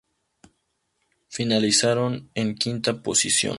[1.29, 3.49] Finalizaron en quinta posición.